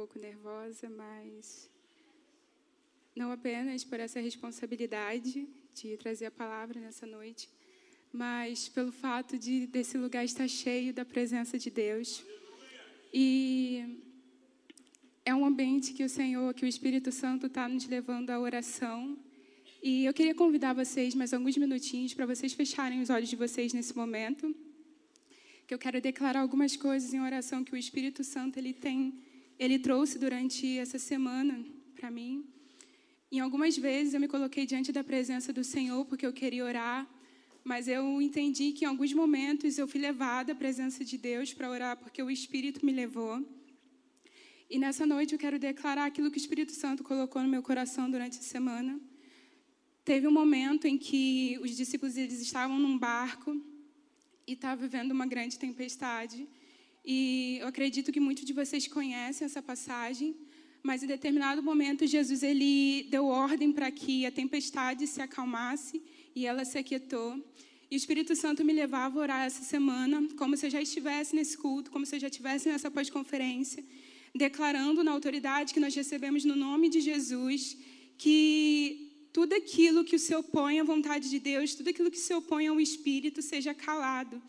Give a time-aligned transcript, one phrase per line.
[0.00, 1.68] pouco nervosa, mas
[3.14, 7.50] não apenas por essa responsabilidade de trazer a palavra nessa noite,
[8.10, 12.24] mas pelo fato de desse lugar estar cheio da presença de Deus.
[13.12, 14.00] E
[15.22, 19.18] é um ambiente que o Senhor, que o Espírito Santo está nos levando à oração.
[19.82, 23.74] E eu queria convidar vocês mais alguns minutinhos para vocês fecharem os olhos de vocês
[23.74, 24.56] nesse momento,
[25.66, 29.28] que eu quero declarar algumas coisas em oração que o Espírito Santo ele tem,
[29.60, 31.62] ele trouxe durante essa semana
[31.94, 32.46] para mim.
[33.30, 37.06] Em algumas vezes eu me coloquei diante da presença do Senhor porque eu queria orar,
[37.62, 41.68] mas eu entendi que em alguns momentos eu fui levada à presença de Deus para
[41.68, 43.46] orar porque o Espírito me levou.
[44.70, 48.10] E nessa noite eu quero declarar aquilo que o Espírito Santo colocou no meu coração
[48.10, 48.98] durante a semana.
[50.06, 53.54] Teve um momento em que os discípulos eles estavam num barco
[54.46, 56.48] e estava vivendo uma grande tempestade.
[57.04, 60.36] E eu acredito que muitos de vocês conhecem essa passagem,
[60.82, 66.02] mas em determinado momento Jesus ele deu ordem para que a tempestade se acalmasse
[66.34, 67.36] e ela se aquietou.
[67.90, 71.34] E o Espírito Santo me levava a orar essa semana, como se eu já estivesse
[71.34, 73.84] nesse culto, como se eu já estivesse nessa pós-conferência,
[74.34, 77.76] declarando na autoridade que nós recebemos no nome de Jesus
[78.16, 82.66] que tudo aquilo que se opõe à vontade de Deus, tudo aquilo que se opõe
[82.68, 84.40] ao Espírito, seja calado.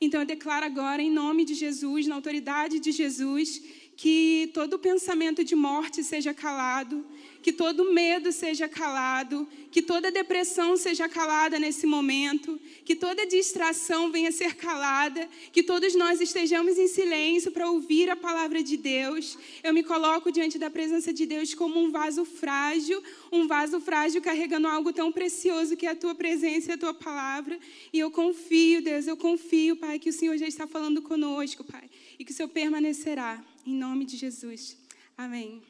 [0.00, 3.62] Então eu declaro agora, em nome de Jesus, na autoridade de Jesus,
[3.96, 7.04] que todo pensamento de morte seja calado,
[7.42, 14.10] que todo medo seja calado, que toda depressão seja calada nesse momento, que toda distração
[14.10, 19.36] venha ser calada, que todos nós estejamos em silêncio para ouvir a palavra de Deus.
[19.62, 24.22] Eu me coloco diante da presença de Deus como um vaso frágil, um vaso frágil
[24.22, 27.58] carregando algo tão precioso que é a tua presença e a tua palavra.
[27.92, 31.90] E eu confio, Deus, eu confio, Pai, que o Senhor já está falando conosco, Pai,
[32.18, 33.44] e que o Senhor permanecerá.
[33.66, 34.76] Em nome de Jesus.
[35.16, 35.62] Amém.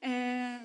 [0.00, 0.60] É,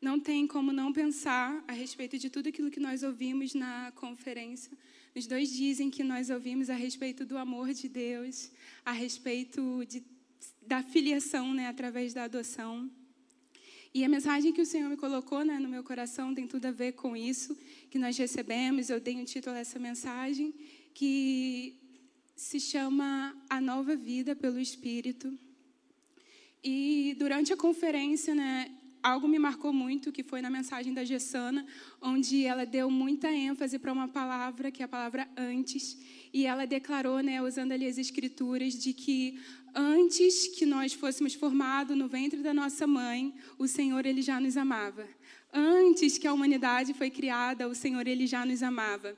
[0.00, 4.72] não tem como não pensar a respeito de tudo aquilo que nós ouvimos na conferência.
[5.14, 8.50] Nos dois dizem que nós ouvimos a respeito do amor de Deus,
[8.86, 10.02] a respeito de,
[10.66, 12.90] da filiação né, através da adoção.
[13.92, 16.72] E a mensagem que o Senhor me colocou né, no meu coração tem tudo a
[16.72, 17.54] ver com isso
[17.90, 18.88] que nós recebemos.
[18.88, 20.54] Eu dei um título a essa mensagem
[20.94, 21.83] que
[22.36, 25.32] se chama A Nova Vida pelo Espírito.
[26.62, 28.70] E durante a conferência, né,
[29.02, 31.64] algo me marcou muito, que foi na mensagem da Gessana,
[32.00, 35.98] onde ela deu muita ênfase para uma palavra, que é a palavra antes,
[36.32, 39.38] e ela declarou, né, usando ali as escrituras, de que
[39.74, 44.56] antes que nós fôssemos formados no ventre da nossa mãe, o Senhor ele já nos
[44.56, 45.06] amava.
[45.52, 49.16] Antes que a humanidade foi criada, o Senhor ele já nos amava.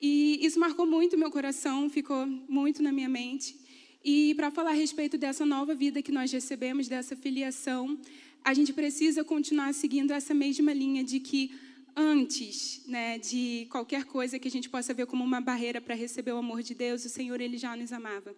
[0.00, 3.54] E isso marcou muito meu coração, ficou muito na minha mente.
[4.02, 7.98] E para falar a respeito dessa nova vida que nós recebemos, dessa filiação,
[8.42, 11.52] a gente precisa continuar seguindo essa mesma linha de que
[11.94, 16.32] antes né, de qualquer coisa que a gente possa ver como uma barreira para receber
[16.32, 18.34] o amor de Deus, o Senhor ele já nos amava.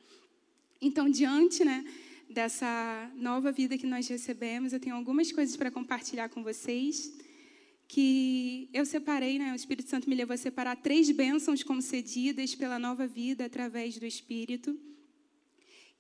[0.81, 1.85] Então, diante né,
[2.29, 7.13] dessa nova vida que nós recebemos, eu tenho algumas coisas para compartilhar com vocês
[7.93, 12.79] que eu separei, né, o Espírito Santo me levou a separar três bênçãos concedidas pela
[12.79, 14.81] nova vida através do Espírito.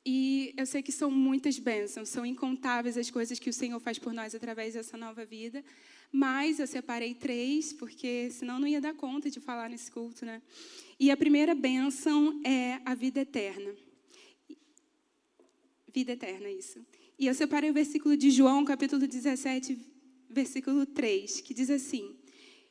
[0.03, 3.99] E eu sei que são muitas bênçãos, são incontáveis as coisas que o Senhor faz
[3.99, 5.63] por nós através dessa nova vida.
[6.11, 10.41] Mas eu separei três, porque senão não ia dar conta de falar nesse culto, né?
[10.99, 13.71] E a primeira bênção é a vida eterna.
[15.93, 16.81] Vida eterna, isso.
[17.19, 19.92] E eu separei o versículo de João, capítulo 17,
[20.33, 22.17] versículo 3, que diz assim: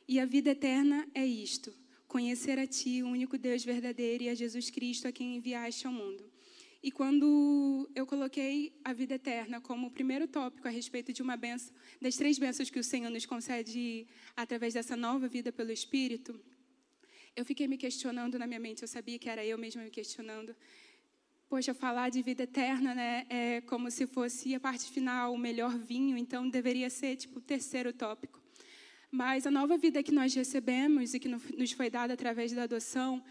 [0.08, 1.72] E a vida eterna é isto:
[2.08, 5.92] conhecer a Ti, o único Deus verdadeiro, e a Jesus Cristo, a quem enviaste ao
[5.92, 6.30] mundo.
[6.82, 11.36] E quando eu coloquei a vida eterna como o primeiro tópico a respeito de uma
[11.36, 16.40] benção, das três bênçãos que o Senhor nos concede através dessa nova vida pelo Espírito,
[17.36, 20.56] eu fiquei me questionando na minha mente, eu sabia que era eu mesma me questionando.
[21.52, 25.76] Poxa, falar de vida eterna, né, é como se fosse a parte final, o melhor
[25.76, 28.40] vinho, então deveria ser tipo o terceiro tópico.
[29.10, 33.22] Mas a nova vida que nós recebemos e que nos foi dada através da adoção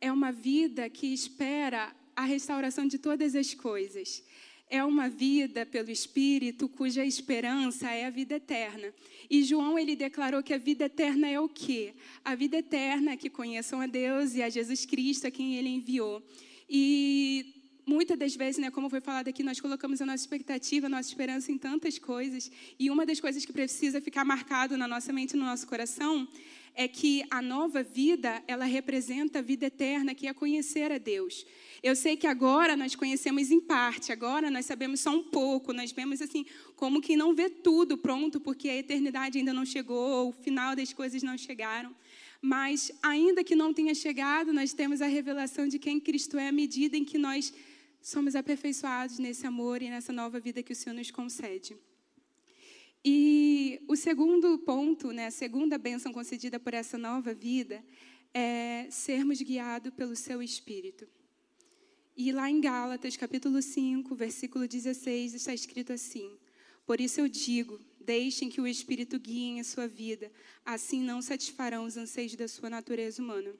[0.00, 4.24] é uma vida que espera a restauração de todas as coisas.
[4.70, 8.90] É uma vida pelo Espírito cuja esperança é a vida eterna.
[9.28, 11.92] E João ele declarou que a vida eterna é o quê?
[12.24, 15.68] A vida eterna é que conheçam a Deus e a Jesus Cristo, a quem ele
[15.68, 16.22] enviou.
[16.68, 17.55] E
[17.86, 21.08] muitas das vezes, né, como foi falado aqui, nós colocamos a nossa expectativa, a nossa
[21.08, 22.50] esperança em tantas coisas.
[22.78, 26.26] E uma das coisas que precisa ficar marcado na nossa mente no nosso coração
[26.74, 31.46] é que a nova vida, ela representa a vida eterna, que é conhecer a Deus.
[31.82, 35.92] Eu sei que agora nós conhecemos em parte, agora nós sabemos só um pouco, nós
[35.92, 36.44] vemos assim,
[36.74, 40.92] como que não vê tudo pronto, porque a eternidade ainda não chegou, o final das
[40.92, 41.94] coisas não chegaram.
[42.42, 46.52] Mas, ainda que não tenha chegado, nós temos a revelação de quem Cristo é, à
[46.52, 47.54] medida em que nós
[48.06, 51.76] somos aperfeiçoados nesse amor e nessa nova vida que o Senhor nos concede.
[53.04, 57.84] E o segundo ponto, né, a segunda bênção concedida por essa nova vida,
[58.32, 61.04] é sermos guiados pelo seu Espírito.
[62.16, 66.30] E lá em Gálatas, capítulo 5, versículo 16, está escrito assim:
[66.86, 70.30] Por isso eu digo, deixem que o Espírito guie a sua vida,
[70.64, 73.52] assim não satisfarão os anseios da sua natureza humana.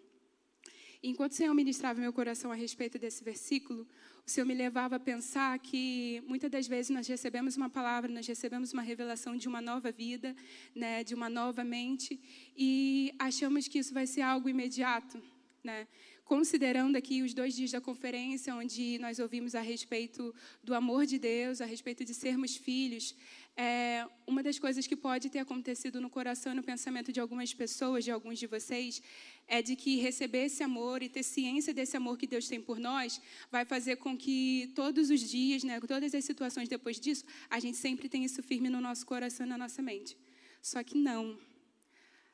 [1.09, 3.87] Enquanto o Senhor ministrava meu coração a respeito desse versículo,
[4.27, 8.27] o Senhor me levava a pensar que muitas das vezes nós recebemos uma palavra, nós
[8.27, 10.35] recebemos uma revelação de uma nova vida,
[10.75, 12.21] né, de uma nova mente,
[12.57, 15.23] e achamos que isso vai ser algo imediato,
[15.63, 15.87] né?
[16.25, 21.21] Considerando aqui os dois dias da conferência, onde nós ouvimos a respeito do amor de
[21.21, 23.15] Deus, a respeito de sermos filhos,
[23.57, 27.55] é, uma das coisas que pode ter acontecido no coração e no pensamento de algumas
[27.55, 29.01] pessoas, de alguns de vocês,
[29.49, 32.79] é de que receber esse amor e ter ciência desse amor que Deus tem por
[32.79, 33.21] nós
[33.51, 37.77] vai fazer com que todos os dias, né, todas as situações depois disso, a gente
[37.77, 40.17] sempre tenha isso firme no nosso coração e na nossa mente.
[40.61, 41.39] Só que não.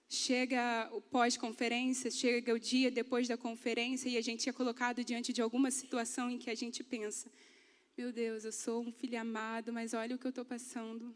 [0.08, 5.32] Chega o pós-conferência, chega o dia depois da conferência e a gente é colocado diante
[5.32, 7.30] de alguma situação em que a gente pensa:
[7.96, 11.14] meu Deus, eu sou um filho amado, mas olha o que eu estou passando.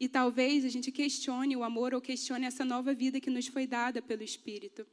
[0.00, 3.66] E talvez a gente questione o amor ou questione essa nova vida que nos foi
[3.66, 4.86] dada pelo Espírito.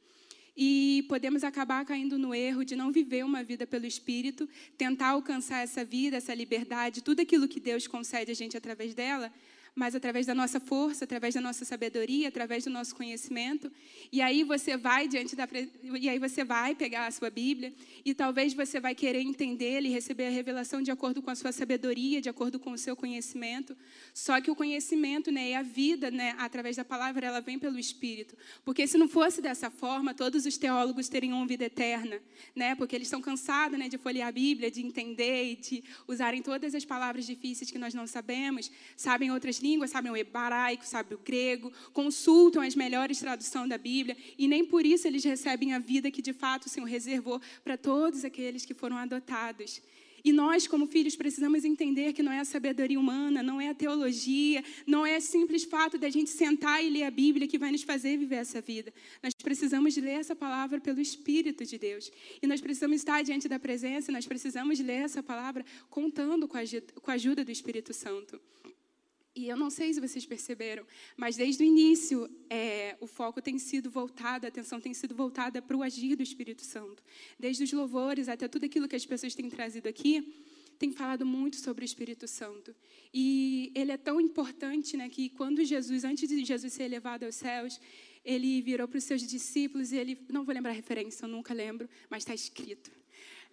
[0.54, 4.46] E podemos acabar caindo no erro de não viver uma vida pelo Espírito,
[4.76, 9.32] tentar alcançar essa vida, essa liberdade, tudo aquilo que Deus concede a gente através dela,
[9.78, 13.70] mas através da nossa força, através da nossa sabedoria, através do nosso conhecimento.
[14.10, 15.48] E aí você vai diante da
[15.94, 17.72] e aí você vai pegar a sua Bíblia
[18.04, 21.52] e talvez você vai querer entender e receber a revelação de acordo com a sua
[21.52, 23.76] sabedoria, de acordo com o seu conhecimento.
[24.12, 27.78] Só que o conhecimento, né, e a vida, né, através da palavra, ela vem pelo
[27.78, 28.36] Espírito.
[28.64, 32.20] Porque se não fosse dessa forma, todos os teólogos teriam vida eterna,
[32.54, 32.74] né?
[32.74, 36.74] Porque eles estão cansados, né, de folhear a Bíblia, de entender e de usarem todas
[36.74, 41.16] as palavras difíceis que nós não sabemos, sabem outras línguas línguas, sabem o hebraico, sabem
[41.16, 45.78] o grego, consultam as melhores traduções da Bíblia, e nem por isso eles recebem a
[45.78, 49.82] vida que de fato o Senhor reservou para todos aqueles que foram adotados.
[50.24, 53.74] E nós, como filhos, precisamos entender que não é a sabedoria humana, não é a
[53.74, 57.56] teologia, não é o simples fato de a gente sentar e ler a Bíblia que
[57.56, 58.92] vai nos fazer viver essa vida.
[59.22, 62.10] Nós precisamos ler essa palavra pelo Espírito de Deus.
[62.42, 66.56] E nós precisamos estar diante da presença, nós precisamos ler essa palavra contando com
[67.10, 68.40] a ajuda do Espírito Santo.
[69.38, 70.84] E eu não sei se vocês perceberam,
[71.16, 75.62] mas desde o início é, o foco tem sido voltado, a atenção tem sido voltada
[75.62, 77.00] para o agir do Espírito Santo.
[77.38, 80.42] Desde os louvores até tudo aquilo que as pessoas têm trazido aqui,
[80.76, 82.74] tem falado muito sobre o Espírito Santo.
[83.14, 87.36] E ele é tão importante né, que quando Jesus, antes de Jesus ser elevado aos
[87.36, 87.80] céus,
[88.24, 91.54] ele virou para os seus discípulos e ele, não vou lembrar a referência, eu nunca
[91.54, 92.90] lembro, mas está escrito.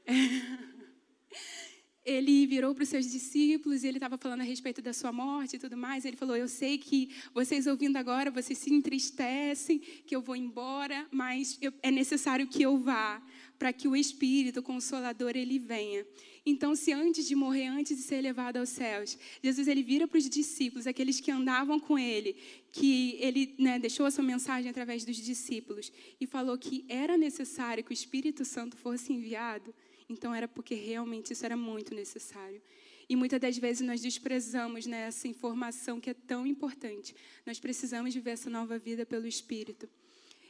[0.07, 0.13] É,
[2.05, 5.55] ele virou para os seus discípulos e ele estava falando a respeito da sua morte
[5.55, 6.05] e tudo mais.
[6.05, 11.07] Ele falou: Eu sei que vocês ouvindo agora, vocês se entristecem, que eu vou embora,
[11.11, 13.21] mas eu, é necessário que eu vá,
[13.57, 16.05] para que o Espírito Consolador ele venha.
[16.45, 20.19] Então, se antes de morrer, antes de ser levado aos céus, Jesus ele vira para
[20.19, 22.35] os discípulos, aqueles que andavam com ele,
[22.71, 25.91] que ele né, deixou a sua mensagem através dos discípulos
[26.21, 29.73] e falou que era necessário que o Espírito Santo fosse enviado.
[30.09, 32.61] Então era porque realmente isso era muito necessário.
[33.07, 37.15] E muitas das vezes nós desprezamos né, essa informação que é tão importante.
[37.45, 39.87] Nós precisamos viver essa nova vida pelo Espírito.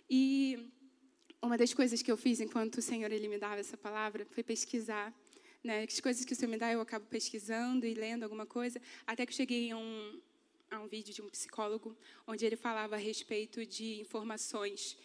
[0.09, 0.71] E
[1.41, 4.43] uma das coisas que eu fiz enquanto o Senhor ele me dava essa palavra foi
[4.43, 5.13] pesquisar.
[5.63, 8.79] Né, as coisas que o Senhor me dá, eu acabo pesquisando e lendo alguma coisa,
[9.05, 10.21] até que cheguei a um,
[10.69, 11.97] a um vídeo de um psicólogo,
[12.27, 14.95] onde ele falava a respeito de informações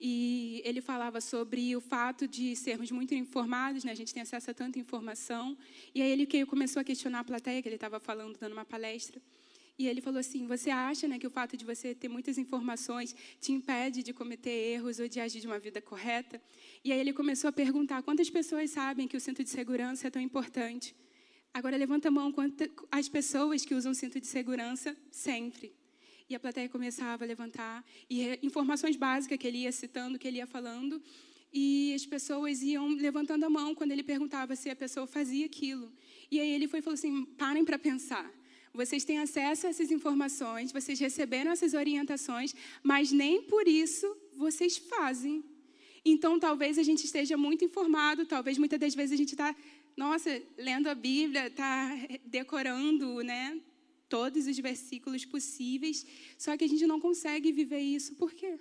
[0.00, 3.90] e ele falava sobre o fato de sermos muito informados, né?
[3.90, 5.58] a gente tem acesso a tanta informação.
[5.92, 9.20] E aí ele começou a questionar a plateia, que ele estava falando, dando uma palestra.
[9.76, 13.14] E ele falou assim: Você acha né, que o fato de você ter muitas informações
[13.40, 16.40] te impede de cometer erros ou de agir de uma vida correta?
[16.84, 20.10] E aí ele começou a perguntar: Quantas pessoas sabem que o cinto de segurança é
[20.10, 20.94] tão importante?
[21.52, 22.32] Agora levanta a mão
[22.90, 25.72] as pessoas que usam cinto de segurança sempre
[26.28, 30.38] e a plateia começava a levantar, e informações básicas que ele ia citando, que ele
[30.38, 31.02] ia falando,
[31.52, 35.90] e as pessoas iam levantando a mão quando ele perguntava se a pessoa fazia aquilo.
[36.30, 38.30] E aí ele foi falou assim: parem para pensar.
[38.74, 44.06] vocês têm acesso a essas informações, vocês receberam essas orientações, mas nem por isso
[44.36, 45.42] vocês fazem.
[46.04, 49.56] Então, talvez a gente esteja muito informado, talvez muitas das vezes a gente está,
[49.96, 51.90] nossa, lendo a Bíblia, está
[52.24, 53.58] decorando, né?
[54.08, 58.14] Todos os versículos possíveis, só que a gente não consegue viver isso.
[58.14, 58.58] Por quê?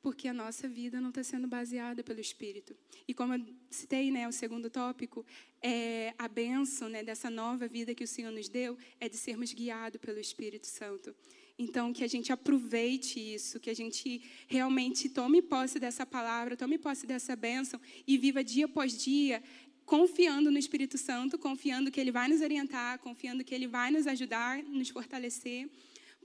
[0.00, 2.74] porque a nossa vida não está sendo baseada pelo Espírito.
[3.06, 5.26] E como eu citei, né, o segundo tópico,
[5.60, 9.52] é a bênção né, dessa nova vida que o Senhor nos deu é de sermos
[9.52, 11.14] guiados pelo Espírito Santo.
[11.58, 16.78] Então, que a gente aproveite isso, que a gente realmente tome posse dessa palavra, tome
[16.78, 19.42] posse dessa bênção e viva dia após dia
[19.88, 24.06] confiando no Espírito Santo, confiando que Ele vai nos orientar, confiando que Ele vai nos
[24.06, 25.66] ajudar, nos fortalecer,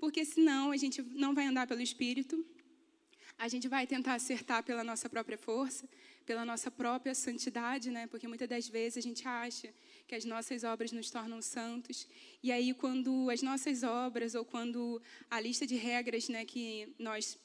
[0.02, 2.46] porque senão a gente não vai andar pelo Espírito,
[3.38, 5.88] a gente vai tentar acertar pela nossa própria força,
[6.26, 8.06] pela nossa própria santidade, né?
[8.08, 9.74] Porque muitas das vezes a gente acha
[10.08, 12.06] que as nossas obras nos tornam santos.
[12.44, 15.02] E aí, quando as nossas obras ou quando
[15.32, 17.38] a lista de regras, né, que nós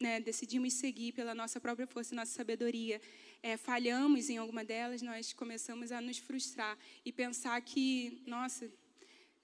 [0.00, 3.00] né, decidimos seguir pela nossa própria força e nossa sabedoria,
[3.44, 8.72] é, falhamos em alguma delas, nós começamos a nos frustrar e pensar que, nossa,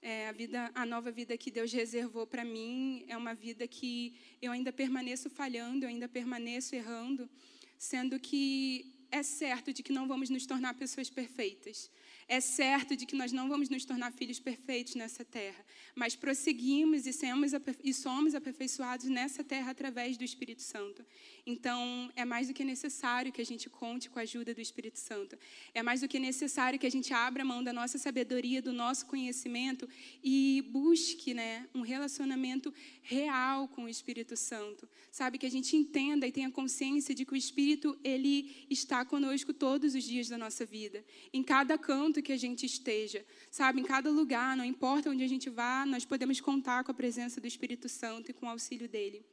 [0.01, 4.15] é, a, vida, a nova vida que Deus reservou para mim é uma vida que
[4.41, 7.29] eu ainda permaneço falhando, eu ainda permaneço errando,
[7.77, 11.91] sendo que é certo de que não vamos nos tornar pessoas perfeitas.
[12.31, 17.05] É certo de que nós não vamos nos tornar filhos perfeitos nessa terra, mas prosseguimos
[17.05, 17.51] e somos,
[17.83, 21.05] e somos aperfeiçoados nessa terra através do Espírito Santo.
[21.45, 24.97] Então, é mais do que necessário que a gente conte com a ajuda do Espírito
[24.97, 25.37] Santo.
[25.73, 29.07] É mais do que necessário que a gente abra mão da nossa sabedoria, do nosso
[29.07, 29.89] conhecimento
[30.23, 34.87] e busque né, um relacionamento real com o Espírito Santo.
[35.11, 39.53] Sabe, que a gente entenda e tenha consciência de que o Espírito, ele está conosco
[39.53, 41.03] todos os dias da nossa vida.
[41.33, 43.81] Em cada canto que a gente esteja, sabe?
[43.81, 47.41] Em cada lugar, não importa onde a gente vá, nós podemos contar com a presença
[47.41, 49.25] do Espírito Santo e com o auxílio dele.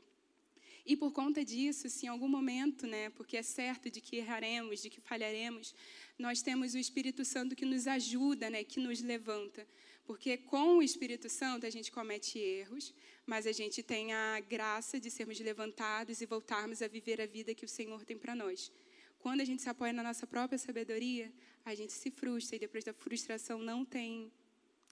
[0.85, 4.81] E por conta disso, se em algum momento, né, porque é certo de que erraremos,
[4.81, 5.75] de que falharemos,
[6.19, 9.67] nós temos o Espírito Santo que nos ajuda, né, que nos levanta.
[10.07, 12.95] Porque com o Espírito Santo a gente comete erros,
[13.27, 17.55] mas a gente tem a graça de sermos levantados e voltarmos a viver a vida
[17.55, 18.73] que o Senhor tem para nós.
[19.19, 21.31] Quando a gente se apoia na nossa própria sabedoria,
[21.69, 24.33] a gente se frustra e depois da frustração não tem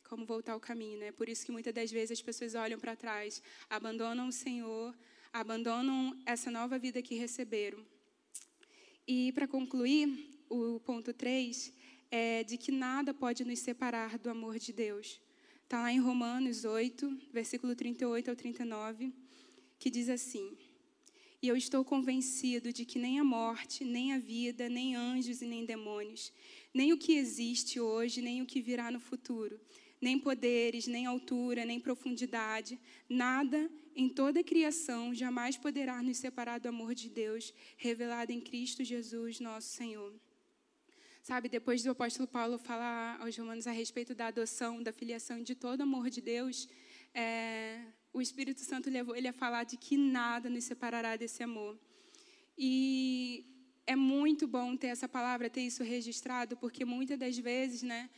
[0.04, 1.10] como voltar ao caminho, né?
[1.10, 4.94] Por isso que muitas das vezes as pessoas olham para trás, abandonam o Senhor,
[5.32, 7.82] abandonam essa nova vida que receberam.
[9.08, 10.04] E para concluir,
[10.50, 11.72] o ponto 3
[12.10, 15.18] é de que nada pode nos separar do amor de Deus.
[15.64, 19.14] Está lá em Romanos 8, versículo 38 ao 39,
[19.78, 20.56] que diz assim:
[21.42, 25.46] e eu estou convencido de que nem a morte, nem a vida, nem anjos e
[25.46, 26.32] nem demônios,
[26.76, 29.58] nem o que existe hoje, nem o que virá no futuro,
[29.98, 32.78] nem poderes, nem altura, nem profundidade,
[33.08, 38.42] nada em toda a criação jamais poderá nos separar do amor de Deus revelado em
[38.42, 40.12] Cristo Jesus, nosso Senhor.
[41.22, 45.54] Sabe, depois do apóstolo Paulo falar aos romanos a respeito da adoção, da filiação de
[45.54, 46.68] todo amor de Deus,
[47.14, 47.80] é,
[48.12, 51.74] o Espírito Santo levou ele a falar de que nada nos separará desse amor.
[52.56, 53.55] E
[53.86, 58.10] é muito bom ter essa palavra, ter isso registrado, porque muitas das vezes, né,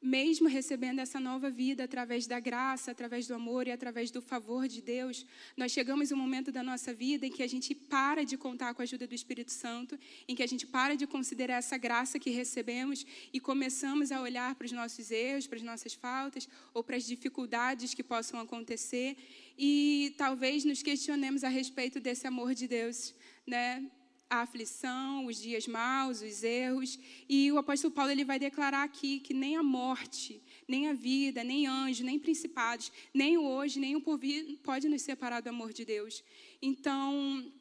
[0.00, 4.68] mesmo recebendo essa nova vida através da graça, através do amor e através do favor
[4.68, 8.36] de Deus, nós chegamos um momento da nossa vida em que a gente para de
[8.36, 9.98] contar com a ajuda do Espírito Santo,
[10.28, 14.54] em que a gente para de considerar essa graça que recebemos e começamos a olhar
[14.54, 19.16] para os nossos erros, para as nossas faltas ou para as dificuldades que possam acontecer
[19.58, 23.12] e talvez nos questionemos a respeito desse amor de Deus,
[23.44, 23.90] né?
[24.30, 26.98] A aflição, os dias maus, os erros.
[27.28, 31.42] E o apóstolo Paulo ele vai declarar aqui que nem a morte, nem a vida,
[31.42, 35.72] nem anjo, nem principados, nem o hoje, nem o porvir pode nos separar do amor
[35.72, 36.22] de Deus.
[36.60, 37.52] Então,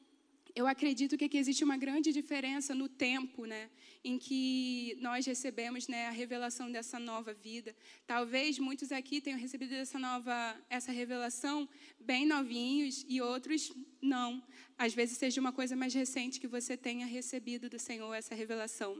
[0.59, 3.69] eu acredito que aqui existe uma grande diferença no tempo, né,
[4.03, 7.75] em que nós recebemos, né, a revelação dessa nova vida.
[8.07, 10.35] Talvez muitos aqui tenham recebido essa nova,
[10.67, 13.71] essa revelação bem novinhos e outros
[14.01, 14.41] não.
[14.75, 18.99] Às vezes seja uma coisa mais recente que você tenha recebido do Senhor essa revelação.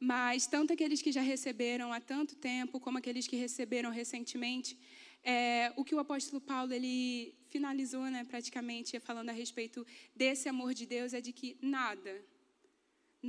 [0.00, 4.78] Mas tanto aqueles que já receberam há tanto tempo como aqueles que receberam recentemente,
[5.22, 9.80] é, o que o apóstolo Paulo ele finalizou, né, praticamente falando a respeito
[10.14, 12.14] desse amor de Deus é de que nada,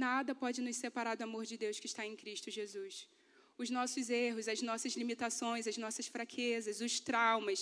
[0.07, 2.95] nada pode nos separar do amor de Deus que está em Cristo Jesus.
[3.61, 7.61] Os nossos erros, as nossas limitações, as nossas fraquezas, os traumas,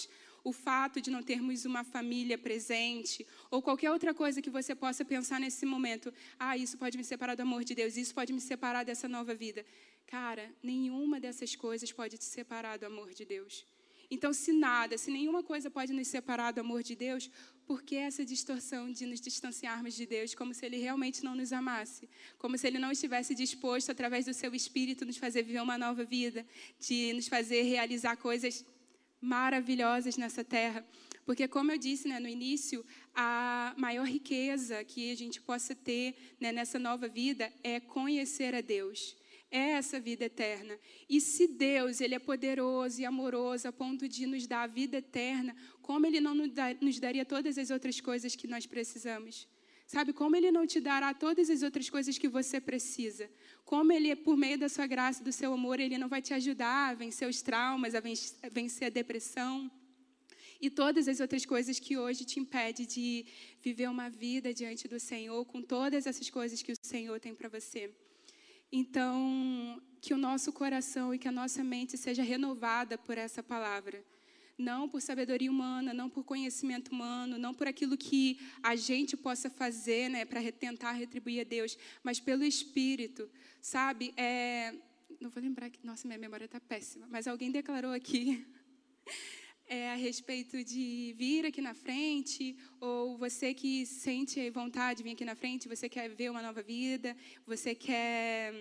[0.50, 5.04] o fato de não termos uma família presente, ou qualquer outra coisa que você possa
[5.14, 6.14] pensar nesse momento,
[6.46, 9.34] ah, isso pode me separar do amor de Deus, isso pode me separar dessa nova
[9.46, 9.66] vida.
[10.06, 13.66] Cara, nenhuma dessas coisas pode te separar do amor de Deus.
[14.10, 17.30] Então, se nada, se nenhuma coisa pode nos separar do amor de Deus,
[17.66, 21.52] por que essa distorção de nos distanciarmos de Deus, como se Ele realmente não nos
[21.52, 22.08] amasse?
[22.38, 26.04] Como se Ele não estivesse disposto, através do Seu Espírito, nos fazer viver uma nova
[26.04, 26.46] vida,
[26.80, 28.64] de nos fazer realizar coisas
[29.20, 30.86] maravilhosas nessa terra?
[31.26, 32.86] Porque, como eu disse né, no início,
[33.16, 38.62] a maior riqueza que a gente possa ter né, nessa nova vida é conhecer a
[38.62, 39.18] Deus
[39.56, 40.78] é essa vida eterna.
[41.10, 44.98] E se Deus ele é poderoso e amoroso a ponto de nos dar a vida
[44.98, 49.48] eterna, como Ele não nos daria todas as outras coisas que nós precisamos?
[49.88, 53.30] Sabe, como Ele não te dará todas as outras coisas que você precisa?
[53.64, 56.90] Como Ele, por meio da sua graça, do seu amor, Ele não vai te ajudar
[56.90, 58.02] a vencer os traumas, a
[58.52, 59.72] vencer a depressão
[60.60, 63.26] e todas as outras coisas que hoje te impede de
[63.62, 67.48] viver uma vida diante do Senhor, com todas essas coisas que o Senhor tem para
[67.48, 67.94] você.
[68.72, 74.04] Então, que o nosso coração e que a nossa mente seja renovada por essa palavra.
[74.58, 79.50] Não por sabedoria humana, não por conhecimento humano, não por aquilo que a gente possa
[79.50, 83.30] fazer né, para tentar retribuir a Deus, mas pelo Espírito,
[83.62, 84.14] sabe?
[84.16, 84.74] É,
[85.20, 85.80] não vou lembrar que.
[85.84, 88.46] Nossa, minha memória está péssima, mas alguém declarou aqui
[89.68, 95.12] é, a respeito de vir aqui na frente, ou você que sente vontade de vir
[95.12, 98.54] aqui na frente, você quer ver uma nova vida, você quer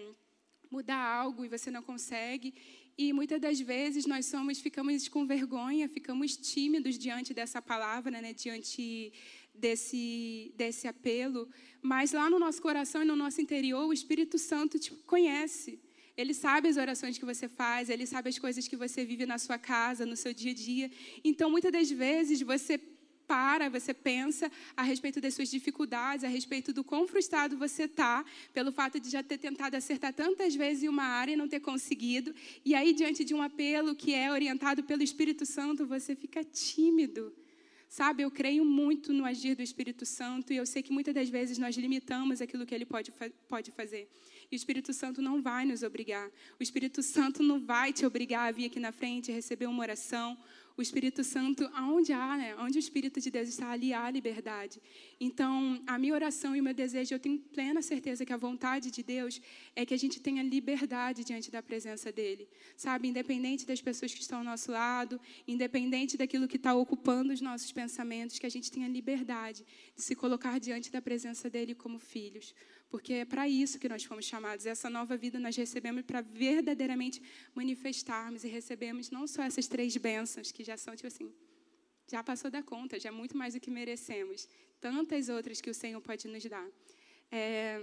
[0.71, 2.55] mudar algo e você não consegue.
[2.97, 8.33] E muitas das vezes nós somos, ficamos com vergonha, ficamos tímidos diante dessa palavra, né,
[8.33, 9.13] diante
[9.55, 11.49] desse, desse apelo.
[11.83, 15.79] Mas lá no nosso coração e no nosso interior, o Espírito Santo te conhece.
[16.17, 19.39] Ele sabe as orações que você faz, ele sabe as coisas que você vive na
[19.39, 20.91] sua casa, no seu dia a dia.
[21.25, 22.79] Então, muitas das vezes, você
[23.27, 28.25] para, você pensa a respeito das suas dificuldades, a respeito do quão frustrado você está,
[28.53, 31.61] pelo fato de já ter tentado acertar tantas vezes em uma área e não ter
[31.61, 32.35] conseguido.
[32.65, 37.33] E aí, diante de um apelo que é orientado pelo Espírito Santo, você fica tímido.
[37.89, 41.29] Sabe, eu creio muito no agir do Espírito Santo e eu sei que muitas das
[41.29, 43.13] vezes nós limitamos aquilo que ele pode,
[43.49, 44.11] pode fazer.
[44.55, 46.31] E o Espírito Santo não vai nos obrigar.
[46.61, 49.81] O Espírito Santo não vai te obrigar a vir aqui na frente e receber uma
[49.81, 50.39] oração.
[50.77, 52.55] O Espírito Santo, aonde há, né?
[52.59, 54.81] Onde o Espírito de Deus está, ali há liberdade.
[55.21, 58.93] Então, a minha oração e o meu desejo, eu tenho plena certeza que a vontade
[58.93, 59.41] de Deus
[59.75, 62.49] é que a gente tenha liberdade diante da presença dEle.
[62.77, 63.09] Sabe?
[63.09, 67.73] Independente das pessoas que estão ao nosso lado, independente daquilo que está ocupando os nossos
[67.73, 69.65] pensamentos, que a gente tenha liberdade
[69.97, 72.55] de se colocar diante da presença dEle como filhos
[72.89, 74.67] porque é para isso que nós fomos chamados.
[74.67, 77.23] Essa nova vida nós recebemos para verdadeiramente
[77.55, 81.33] manifestarmos e recebemos não só essas três bênçãos, que já são, tipo assim,
[82.11, 84.49] já passou da conta, já é muito mais do que merecemos.
[84.81, 86.69] Tantas outras que o Senhor pode nos dar.
[87.31, 87.81] É,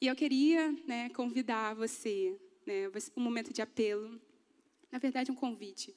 [0.00, 4.20] e eu queria né, convidar você, né, um momento de apelo,
[4.90, 5.94] na verdade, um convite.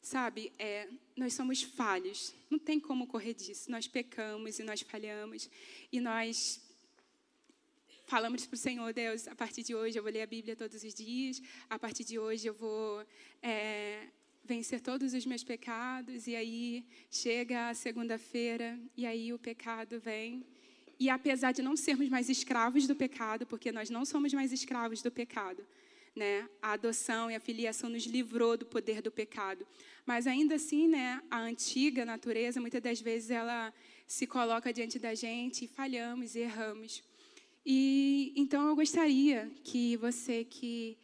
[0.00, 3.70] Sabe, é, nós somos falhos, não tem como correr disso.
[3.70, 5.48] Nós pecamos e nós falhamos,
[5.90, 6.60] e nós
[8.06, 10.82] falamos para o Senhor, Deus, a partir de hoje eu vou ler a Bíblia todos
[10.82, 13.04] os dias, a partir de hoje eu vou
[13.42, 14.08] é,
[14.44, 20.44] vencer todos os meus pecados, e aí chega a segunda-feira, e aí o pecado vem.
[21.00, 25.02] E apesar de não sermos mais escravos do pecado, porque nós não somos mais escravos
[25.02, 25.66] do pecado,
[26.14, 26.48] né?
[26.62, 29.66] A adoção e a filiação nos livrou do poder do pecado.
[30.06, 33.72] Mas ainda assim, né, a antiga natureza, muitas das vezes ela
[34.06, 37.02] se coloca diante da gente e falhamos e erramos.
[37.64, 40.98] E então eu gostaria que você que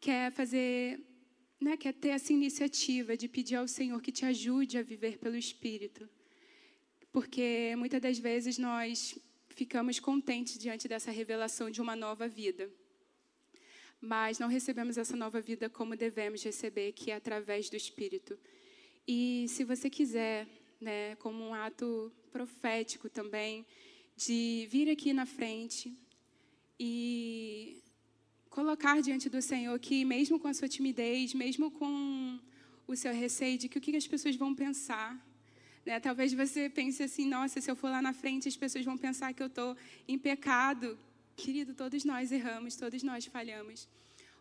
[0.00, 1.00] quer fazer,
[1.60, 5.36] né, quer ter essa iniciativa de pedir ao Senhor que te ajude a viver pelo
[5.36, 6.08] Espírito,
[7.10, 12.70] porque muitas das vezes nós ficamos contentes diante dessa revelação de uma nova vida,
[14.00, 18.38] mas não recebemos essa nova vida como devemos receber, que é através do Espírito.
[19.06, 20.46] E se você quiser,
[20.80, 23.66] né, como um ato profético também,
[24.16, 26.03] de vir aqui na frente
[26.78, 27.82] e
[28.50, 32.38] colocar diante do Senhor que, mesmo com a sua timidez, mesmo com
[32.86, 35.10] o seu receio de que o que as pessoas vão pensar,
[35.84, 35.98] né?
[36.00, 39.32] talvez você pense assim: nossa, se eu for lá na frente, as pessoas vão pensar
[39.32, 40.98] que eu estou em pecado.
[41.36, 43.88] Querido, todos nós erramos, todos nós falhamos.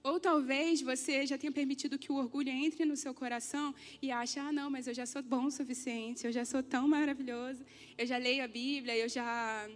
[0.04, 4.38] Ou talvez você já tenha permitido que o orgulho entre no seu coração e ache,
[4.38, 7.64] ah, não, mas eu já sou bom o suficiente, eu já sou tão maravilhoso,
[7.98, 9.68] eu já leio a Bíblia, eu já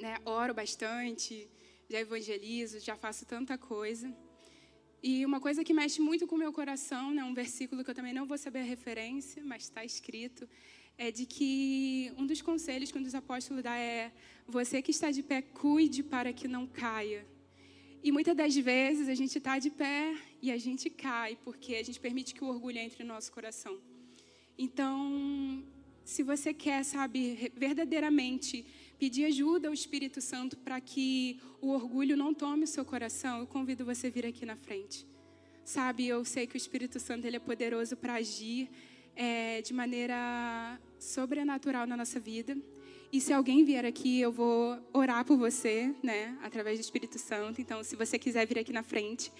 [0.00, 1.48] né, oro bastante,
[1.88, 4.12] já evangelizo, já faço tanta coisa.
[5.02, 7.94] E uma coisa que mexe muito com o meu coração, né, um versículo que eu
[7.94, 10.48] também não vou saber a referência, mas está escrito,
[10.98, 14.12] é de que um dos conselhos que um dos apóstolos dá é:
[14.46, 17.26] você que está de pé, cuide para que não caia.
[18.02, 21.82] E muitas das vezes a gente está de pé e a gente cai, porque a
[21.82, 23.78] gente permite que o orgulho entre no nosso coração.
[24.56, 25.64] Então,
[26.04, 28.64] se você quer, sabe, verdadeiramente
[28.98, 33.46] pedir ajuda ao Espírito Santo para que o orgulho não tome o seu coração, eu
[33.46, 35.06] convido você a vir aqui na frente.
[35.64, 38.70] Sabe, eu sei que o Espírito Santo ele é poderoso para agir
[39.16, 42.56] é, de maneira sobrenatural na nossa vida.
[43.12, 47.60] E se alguém vier aqui, eu vou orar por você, né, através do Espírito Santo.
[47.60, 49.32] Então, se você quiser vir aqui na frente,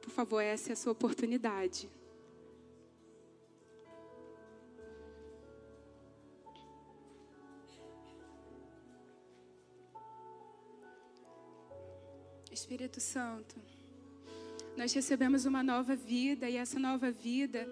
[0.00, 1.88] por favor, essa é a sua oportunidade.
[12.56, 13.54] Espírito Santo,
[14.78, 17.68] nós recebemos uma nova vida e essa nova vida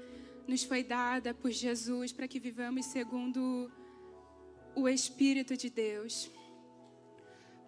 [0.47, 3.73] nos foi dada por Jesus para que vivamos segundo
[4.75, 6.31] o Espírito de Deus.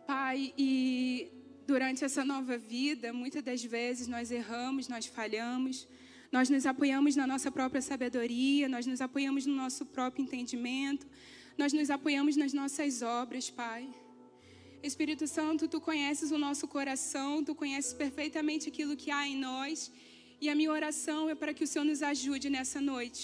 [0.07, 1.33] Pai, e
[1.67, 5.89] durante essa nova vida, muitas das vezes nós erramos, nós falhamos,
[6.31, 11.07] nós nos apoiamos na nossa própria sabedoria, nós nos apoiamos no nosso próprio entendimento,
[11.57, 13.89] nós nos apoiamos nas nossas obras, Pai.
[14.91, 19.91] Espírito Santo, tu conheces o nosso coração, tu conheces perfeitamente aquilo que há em nós.
[20.41, 23.23] E a minha oração é para que o Senhor nos ajude nessa noite.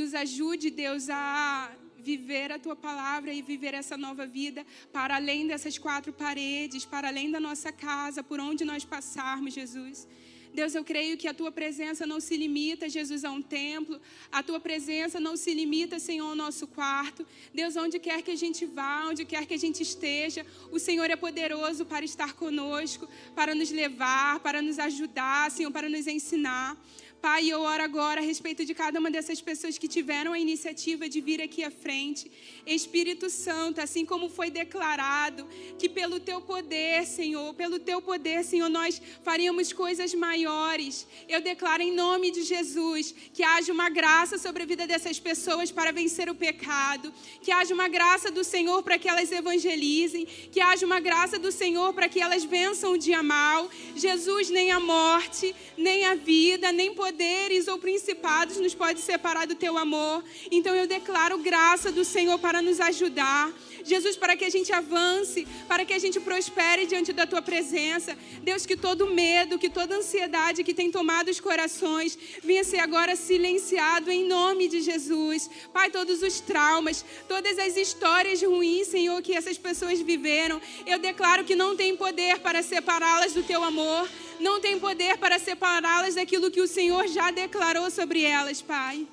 [0.00, 1.72] Nos ajude, Deus, a
[2.10, 7.08] viver a tua palavra e viver essa nova vida para além dessas quatro paredes, para
[7.08, 10.06] além da nossa casa, por onde nós passarmos, Jesus.
[10.54, 14.00] Deus, eu creio que a tua presença não se limita, Jesus, a um templo.
[14.30, 17.26] A tua presença não se limita, Senhor, ao nosso quarto.
[17.54, 21.10] Deus, onde quer que a gente vá, onde quer que a gente esteja, o Senhor
[21.10, 26.76] é poderoso para estar conosco, para nos levar, para nos ajudar, Senhor, para nos ensinar.
[27.20, 31.08] Pai, eu oro agora a respeito de cada uma dessas pessoas que tiveram a iniciativa
[31.08, 32.30] de vir aqui à frente.
[32.64, 35.44] Espírito Santo, assim como foi declarado,
[35.80, 41.08] que pelo teu poder, Senhor, pelo teu poder, Senhor, nós faríamos coisas maiores.
[41.28, 45.72] Eu declaro em nome de Jesus que haja uma graça sobre a vida dessas pessoas
[45.72, 50.60] para vencer o pecado, que haja uma graça do Senhor para que elas evangelizem, que
[50.60, 53.68] haja uma graça do Senhor para que elas vençam o dia mal.
[53.96, 59.46] Jesus, nem a morte, nem a vida, nem poder poderes ou principados nos pode separar
[59.46, 60.22] do teu amor.
[60.50, 63.50] Então eu declaro graça do Senhor para nos ajudar.
[63.82, 68.14] Jesus, para que a gente avance, para que a gente prospere diante da tua presença.
[68.42, 73.16] Deus, que todo medo, que toda ansiedade que tem tomado os corações venha ser agora
[73.16, 75.48] silenciado em nome de Jesus.
[75.72, 81.44] Pai, todos os traumas, todas as histórias ruins, Senhor, que essas pessoas viveram, eu declaro
[81.44, 84.06] que não tem poder para separá-las do teu amor
[84.40, 89.06] não tem poder para separá-las daquilo que o Senhor já declarou sobre elas, Pai.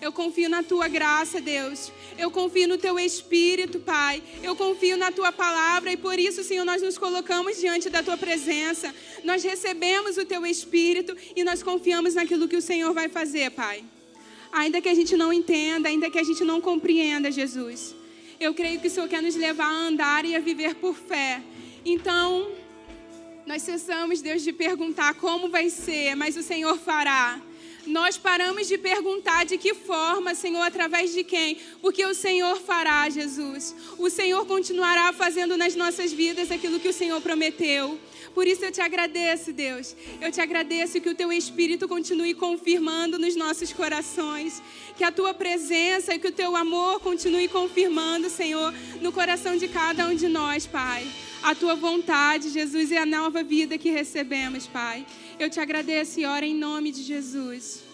[0.00, 1.90] Eu confio na tua graça, Deus.
[2.16, 4.22] Eu confio no teu espírito, Pai.
[4.42, 8.16] Eu confio na tua palavra e por isso, Senhor, nós nos colocamos diante da tua
[8.16, 8.94] presença.
[9.24, 13.84] Nós recebemos o teu espírito e nós confiamos naquilo que o Senhor vai fazer, Pai.
[14.52, 17.94] Ainda que a gente não entenda, ainda que a gente não compreenda, Jesus.
[18.38, 21.42] Eu creio que o Senhor quer nos levar a andar e a viver por fé.
[21.84, 22.48] Então,
[23.48, 27.40] nós cessamos, Deus, de perguntar como vai ser, mas o Senhor fará.
[27.86, 33.08] Nós paramos de perguntar de que forma, Senhor, através de quem, porque o Senhor fará,
[33.08, 33.74] Jesus.
[33.96, 37.98] O Senhor continuará fazendo nas nossas vidas aquilo que o Senhor prometeu.
[38.34, 39.96] Por isso eu te agradeço, Deus.
[40.20, 44.62] Eu te agradeço que o teu Espírito continue confirmando nos nossos corações.
[44.98, 49.68] Que a tua presença e que o teu amor continue confirmando, Senhor, no coração de
[49.68, 51.06] cada um de nós, Pai
[51.42, 55.06] a tua vontade, Jesus, e a nova vida que recebemos, Pai.
[55.38, 57.87] Eu te agradeço e oro em nome de Jesus.